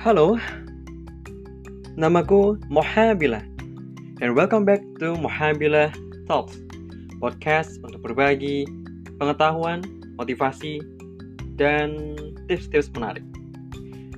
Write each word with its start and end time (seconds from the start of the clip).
Halo, 0.00 0.40
namaku 1.92 2.56
Mohabila 2.72 3.44
and 4.24 4.32
welcome 4.32 4.64
back 4.64 4.80
to 4.96 5.12
Mohabila 5.12 5.92
Talks, 6.24 6.56
podcast 7.20 7.76
untuk 7.84 8.08
berbagi 8.08 8.64
pengetahuan, 9.20 9.84
motivasi, 10.16 10.80
dan 11.60 12.16
tips-tips 12.48 12.88
menarik. 12.96 13.20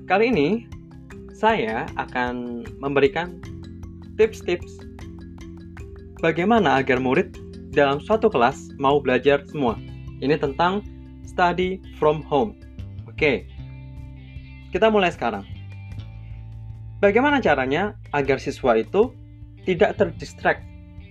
Kali 0.07 0.31
ini 0.31 0.71
saya 1.35 1.91
akan 1.99 2.63
memberikan 2.79 3.43
tips-tips 4.15 4.87
bagaimana 6.23 6.79
agar 6.79 7.03
murid 7.03 7.35
dalam 7.75 7.99
suatu 7.99 8.31
kelas 8.31 8.71
mau 8.79 9.03
belajar 9.03 9.43
semua. 9.51 9.75
Ini 10.23 10.39
tentang 10.39 10.87
study 11.27 11.83
from 11.99 12.23
home. 12.23 12.55
Oke, 13.11 13.51
kita 14.71 14.87
mulai 14.87 15.11
sekarang. 15.11 15.52
Bagaimana 17.03 17.43
caranya 17.43 17.99
agar 18.15 18.39
siswa 18.39 18.79
itu 18.79 19.11
tidak 19.67 19.99
terdistract 19.99 20.63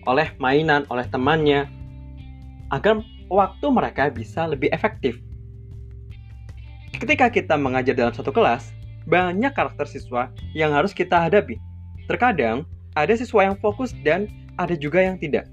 oleh 0.08 0.32
mainan, 0.40 0.88
oleh 0.88 1.04
temannya, 1.12 1.68
agar 2.72 3.04
waktu 3.28 3.68
mereka 3.68 4.08
bisa 4.08 4.48
lebih 4.48 4.72
efektif? 4.72 5.20
Ketika 6.96 7.28
kita 7.28 7.60
mengajar 7.60 7.92
dalam 7.92 8.16
satu 8.16 8.32
kelas, 8.32 8.72
banyak 9.04 9.52
karakter 9.52 9.84
siswa 9.84 10.32
yang 10.56 10.72
harus 10.72 10.96
kita 10.96 11.28
hadapi. 11.28 11.60
Terkadang, 12.08 12.64
ada 12.96 13.12
siswa 13.12 13.52
yang 13.52 13.60
fokus 13.60 13.92
dan 14.08 14.32
ada 14.56 14.80
juga 14.80 15.04
yang 15.04 15.20
tidak. 15.20 15.44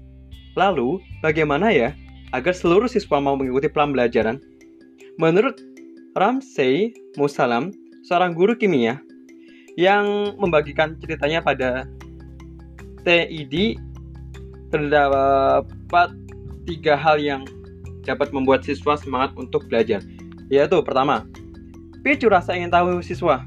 Lalu, 0.55 1.03
bagaimana 1.19 1.67
ya 1.75 1.91
agar 2.31 2.55
seluruh 2.55 2.87
siswa 2.87 3.19
mau 3.19 3.35
mengikuti 3.35 3.67
plan 3.67 3.91
belajaran? 3.91 4.39
Menurut 5.19 5.59
Ramsey 6.15 6.95
Musalam, 7.19 7.75
seorang 8.07 8.31
guru 8.31 8.55
kimia, 8.55 9.03
yang 9.77 10.33
membagikan 10.39 10.97
ceritanya 10.97 11.43
pada 11.43 11.85
TID 13.03 13.79
terdapat 14.69 16.09
tiga 16.69 16.93
hal 16.93 17.17
yang 17.17 17.41
dapat 18.05 18.29
membuat 18.33 18.65
siswa 18.65 18.97
semangat 18.97 19.33
untuk 19.37 19.65
belajar. 19.69 20.01
Yaitu 20.49 20.81
pertama, 20.81 21.25
picu 22.01 22.29
rasa 22.29 22.57
ingin 22.57 22.73
tahu 22.73 23.01
siswa. 23.05 23.45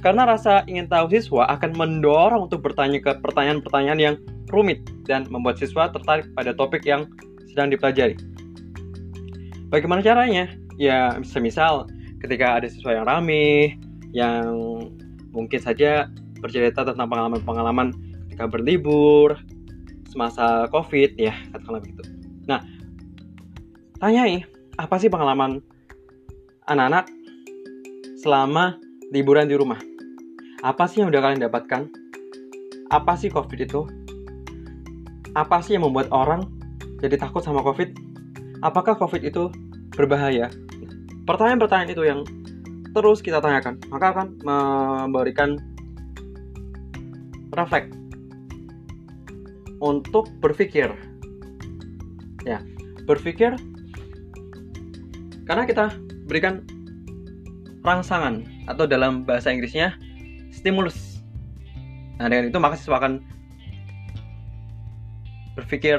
Karena 0.00 0.24
rasa 0.24 0.64
ingin 0.64 0.88
tahu 0.88 1.12
siswa 1.12 1.44
akan 1.52 1.76
mendorong 1.76 2.48
untuk 2.48 2.64
bertanya 2.64 3.00
ke 3.00 3.20
pertanyaan-pertanyaan 3.20 4.00
yang 4.00 4.14
rumit 4.48 4.80
dan 5.04 5.28
membuat 5.28 5.60
siswa 5.60 5.92
tertarik 5.92 6.28
pada 6.32 6.56
topik 6.56 6.84
yang 6.88 7.04
sedang 7.52 7.68
dipelajari. 7.68 8.16
Bagaimana 9.68 10.00
caranya? 10.02 10.50
Ya, 10.80 11.20
semisal 11.20 11.86
ketika 12.24 12.58
ada 12.58 12.66
siswa 12.66 12.96
yang 12.96 13.04
rame, 13.04 13.76
yang 14.10 14.48
mungkin 15.30 15.60
saja 15.62 16.10
bercerita 16.40 16.82
tentang 16.82 17.06
pengalaman-pengalaman 17.06 17.94
ketika 18.28 18.46
berlibur 18.50 19.36
semasa 20.10 20.66
COVID 20.72 21.20
ya 21.20 21.34
katakanlah 21.54 21.80
begitu. 21.84 22.02
Nah, 22.48 22.64
tanyai 24.02 24.42
apa 24.80 24.96
sih 24.98 25.12
pengalaman 25.12 25.62
anak-anak 26.66 27.06
selama 28.18 28.80
liburan 29.14 29.46
di 29.46 29.54
rumah? 29.54 29.78
Apa 30.64 30.88
sih 30.90 31.04
yang 31.04 31.12
udah 31.12 31.20
kalian 31.22 31.44
dapatkan? 31.46 31.88
Apa 32.90 33.14
sih 33.14 33.30
COVID 33.30 33.58
itu? 33.60 33.86
Apa 35.38 35.62
sih 35.62 35.78
yang 35.78 35.86
membuat 35.86 36.10
orang 36.10 36.48
jadi 36.98 37.16
takut 37.20 37.44
sama 37.44 37.62
COVID? 37.62 37.94
Apakah 38.66 38.98
COVID 38.98 39.22
itu 39.24 39.48
berbahaya? 39.94 40.50
Pertanyaan-pertanyaan 41.24 41.90
itu 41.94 42.02
yang 42.02 42.20
terus 42.90 43.22
kita 43.22 43.38
tanyakan, 43.38 43.78
maka 43.90 44.06
akan 44.14 44.28
memberikan 44.42 45.58
refleks 47.54 47.94
untuk 49.80 50.28
berpikir. 50.42 50.92
Ya, 52.46 52.64
berpikir 53.04 53.58
karena 55.44 55.66
kita 55.66 55.92
berikan 56.30 56.62
rangsangan 57.82 58.46
atau 58.70 58.84
dalam 58.86 59.26
bahasa 59.26 59.50
Inggrisnya 59.50 59.96
stimulus. 60.54 61.20
Nah, 62.20 62.28
dengan 62.28 62.52
itu 62.52 62.58
maka 62.60 62.76
siswa 62.76 63.00
akan 63.00 63.24
berpikir 65.56 65.98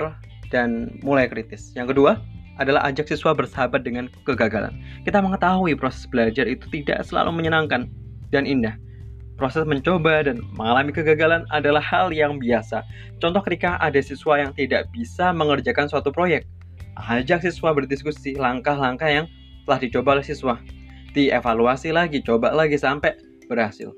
dan 0.53 0.97
mulai 1.01 1.27
kritis. 1.27 1.73
Yang 1.73 1.97
kedua, 1.97 2.21
adalah 2.59 2.83
ajak 2.87 3.07
siswa 3.07 3.31
bersahabat 3.31 3.85
dengan 3.85 4.11
kegagalan. 4.27 4.75
Kita 5.07 5.23
mengetahui 5.23 5.77
proses 5.79 6.03
belajar 6.09 6.49
itu 6.49 6.67
tidak 6.73 7.05
selalu 7.07 7.39
menyenangkan 7.39 7.87
dan 8.33 8.43
indah. 8.43 8.75
Proses 9.39 9.65
mencoba 9.65 10.21
dan 10.27 10.43
mengalami 10.53 10.93
kegagalan 10.93 11.47
adalah 11.49 11.81
hal 11.81 12.13
yang 12.13 12.37
biasa. 12.37 12.85
Contoh 13.17 13.41
ketika 13.41 13.79
ada 13.81 13.97
siswa 13.97 14.37
yang 14.37 14.51
tidak 14.53 14.85
bisa 14.93 15.33
mengerjakan 15.33 15.89
suatu 15.89 16.13
proyek. 16.13 16.45
Ajak 16.93 17.41
siswa 17.41 17.73
berdiskusi 17.73 18.37
langkah-langkah 18.37 19.09
yang 19.09 19.25
telah 19.65 19.79
dicoba 19.81 20.19
oleh 20.19 20.25
siswa. 20.27 20.61
Dievaluasi 21.17 21.89
lagi, 21.89 22.21
coba 22.21 22.53
lagi 22.53 22.77
sampai 22.77 23.17
berhasil. 23.49 23.91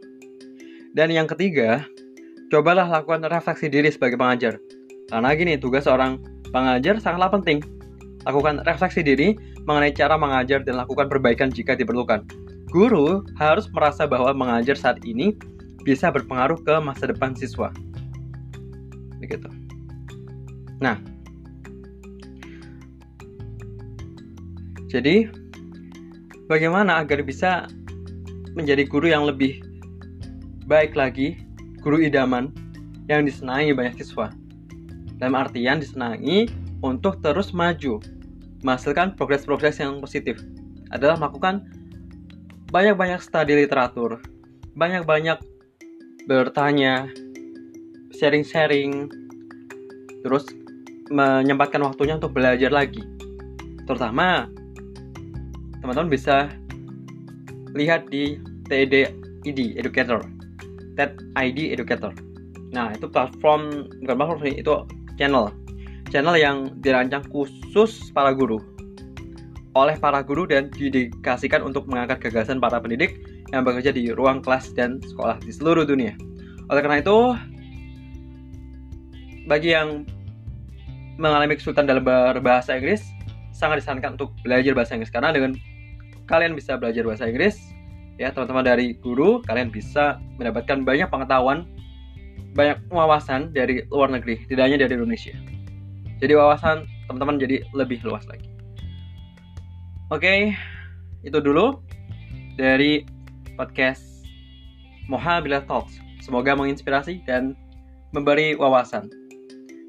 Dan 0.96 1.12
yang 1.12 1.28
ketiga, 1.28 1.84
cobalah 2.47 2.88
lakukan 2.88 3.28
refleksi 3.28 3.68
diri 3.68 3.92
sebagai 3.92 4.16
pengajar. 4.16 4.62
Karena 5.12 5.30
gini, 5.36 5.59
tugas 5.59 5.84
seorang 5.84 6.24
pengajar 6.56 7.02
sangatlah 7.03 7.34
penting 7.34 7.59
Lakukan 8.23 8.63
refleksi 8.63 9.03
diri 9.03 9.35
mengenai 9.67 9.91
cara 9.91 10.16
mengajar 10.16 10.63
dan 10.63 10.79
lakukan 10.79 11.11
perbaikan 11.11 11.51
jika 11.51 11.75
diperlukan. 11.75 12.23
Guru 12.72 13.22
harus 13.38 13.69
merasa 13.69 14.07
bahwa 14.09 14.34
mengajar 14.34 14.73
saat 14.73 15.03
ini 15.06 15.35
bisa 15.84 16.09
berpengaruh 16.09 16.57
ke 16.63 16.73
masa 16.79 17.12
depan 17.12 17.35
siswa. 17.35 17.69
Begitu. 19.19 19.51
Nah, 20.79 20.97
jadi 24.88 25.28
bagaimana 26.47 27.03
agar 27.03 27.22
bisa 27.23 27.67
menjadi 28.56 28.88
guru 28.88 29.12
yang 29.12 29.28
lebih 29.28 29.59
baik 30.66 30.95
lagi, 30.95 31.39
guru 31.83 32.00
idaman 32.00 32.51
yang 33.12 33.28
disenangi 33.28 33.75
banyak 33.75 34.00
siswa. 34.00 34.31
Dalam 35.19 35.35
artian 35.39 35.79
disenangi 35.79 36.62
untuk 36.83 37.23
terus 37.23 37.55
maju, 37.55 38.03
menghasilkan 38.61 39.16
progres-progres 39.16 39.79
yang 39.79 40.03
positif 40.03 40.44
adalah 40.91 41.16
melakukan 41.16 41.63
banyak-banyak 42.75 43.23
studi 43.23 43.55
literatur, 43.55 44.19
banyak-banyak 44.75 45.39
bertanya, 46.27 47.07
sharing-sharing, 48.11 49.07
terus 50.27 50.44
menyempatkan 51.07 51.79
waktunya 51.88 52.19
untuk 52.19 52.35
belajar 52.35 52.69
lagi. 52.69 53.01
Terutama 53.88 54.51
teman-teman 55.79 56.11
bisa 56.11 56.51
lihat 57.75 58.11
di 58.11 58.39
TED 58.67 59.11
Educator, 59.47 60.19
TED 61.00 61.11
ID 61.39 61.71
Educator. 61.71 62.11
Nah, 62.75 62.91
itu 62.91 63.07
platform 63.07 63.88
bukan 64.03 64.15
platform 64.19 64.39
itu 64.51 64.73
channel 65.19 65.62
channel 66.13 66.38
yang 66.38 66.69
dirancang 66.85 67.25
khusus 67.34 68.13
para 68.13 68.29
guru 68.38 68.62
oleh 69.74 69.97
para 69.97 70.22
guru 70.22 70.46
dan 70.46 70.69
didedikasikan 70.69 71.66
untuk 71.66 71.90
mengangkat 71.90 72.29
gagasan 72.29 72.62
para 72.62 72.78
pendidik 72.78 73.18
yang 73.50 73.66
bekerja 73.66 73.90
di 73.90 74.13
ruang 74.13 74.38
kelas 74.46 74.69
dan 74.78 75.01
sekolah 75.01 75.41
di 75.41 75.50
seluruh 75.50 75.81
dunia. 75.81 76.13
Oleh 76.69 76.81
karena 76.85 77.01
itu, 77.01 77.18
bagi 79.50 79.74
yang 79.74 80.06
mengalami 81.18 81.57
kesulitan 81.57 81.90
dalam 81.90 82.06
berbahasa 82.06 82.78
Inggris, 82.78 83.01
sangat 83.50 83.81
disarankan 83.81 84.13
untuk 84.13 84.30
belajar 84.45 84.77
bahasa 84.77 84.94
Inggris 84.94 85.13
karena 85.13 85.33
dengan 85.33 85.57
kalian 86.30 86.54
bisa 86.54 86.77
belajar 86.77 87.01
bahasa 87.06 87.25
Inggris, 87.25 87.57
ya 88.21 88.30
teman-teman 88.30 88.65
dari 88.65 88.94
guru, 89.01 89.42
kalian 89.50 89.74
bisa 89.74 90.21
mendapatkan 90.38 90.86
banyak 90.86 91.10
pengetahuan, 91.10 91.65
banyak 92.54 92.77
wawasan 92.94 93.50
dari 93.50 93.81
luar 93.89 94.13
negeri, 94.13 94.45
tidak 94.45 94.69
hanya 94.69 94.86
dari 94.86 94.94
Indonesia. 94.94 95.33
Jadi 96.21 96.33
wawasan 96.38 96.86
teman-teman 97.07 97.42
jadi 97.42 97.63
lebih 97.74 98.01
luas 98.06 98.25
lagi. 98.30 98.50
Oke, 100.13 100.54
itu 101.25 101.38
dulu 101.39 101.80
dari 102.60 103.07
podcast 103.57 104.04
Moha 105.10 105.42
Bila 105.42 105.63
Talks. 105.65 105.98
Semoga 106.21 106.56
menginspirasi 106.56 107.25
dan 107.25 107.57
memberi 108.13 108.56
wawasan. 108.56 109.10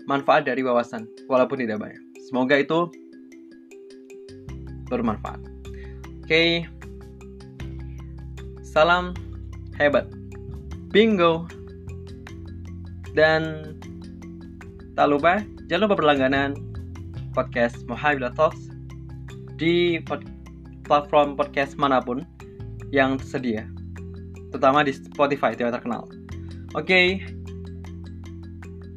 Manfaat 0.04 0.44
dari 0.44 0.60
wawasan, 0.60 1.08
walaupun 1.28 1.60
tidak 1.64 1.80
banyak. 1.80 2.00
Semoga 2.28 2.60
itu 2.60 2.92
bermanfaat. 4.88 5.40
Oke, 6.24 6.64
salam 8.64 9.12
hebat. 9.76 10.08
Bingo. 10.88 11.46
Dan 13.14 13.74
tak 14.94 15.10
lupa 15.10 15.42
Jangan 15.66 15.90
lupa 15.90 15.96
berlangganan 15.98 16.50
podcast 17.34 17.82
Mohabila 17.90 18.30
Talks 18.32 18.70
di 19.58 19.98
pod 20.02 20.22
platform 20.86 21.34
podcast 21.34 21.74
mana 21.80 21.98
pun 21.98 22.22
yang 22.94 23.18
tersedia. 23.18 23.66
terutama 24.54 24.86
di 24.86 24.94
Spotify, 24.94 25.50
tidak 25.50 25.82
terkenal. 25.82 26.06
Oke, 26.78 27.18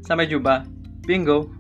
sampai 0.06 0.30
jumpa. 0.30 0.70
Bingo. 1.10 1.57